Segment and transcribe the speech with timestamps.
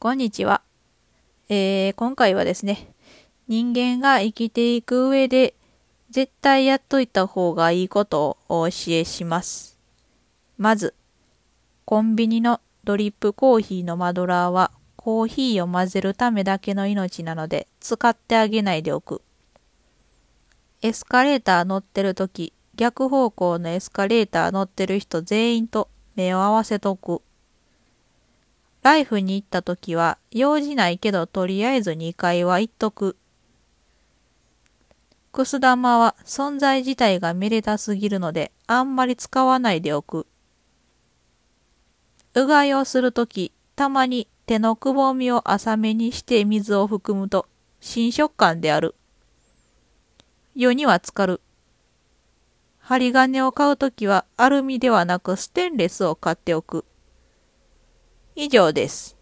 [0.00, 0.62] こんにちは。
[1.48, 2.94] えー、今回はですね、
[3.48, 5.54] 人間が生きていく上で
[6.08, 9.76] 絶対やっといた方がいいことをお教えします。
[10.56, 10.94] まず、
[11.84, 19.20] コンビニのドリップコーヒーのマドラーはコーヒーを混ぜるためだけの命なので使ってあげないでおく。
[20.80, 27.20] エスカレーター乗ってるとき、逆方向のエスカレーター乗ってる人全員と目を合わせとく。
[28.82, 33.16] ライフに行った時は、用事ないけどとりあえず2階は行っとく。
[35.32, 40.26] くす玉は存在自体がめでたすぎるので、あんまり使わないでおく。
[42.34, 47.46] うがいをするとき、たまに手のくぼみを浅めにして水を含むと、
[47.80, 48.94] 新食感である。
[50.54, 51.40] 世には浸かる。
[52.78, 56.84] 針金を買うときはアルミではなくステンレスを買っておく。
[58.40, 59.17] 以上です。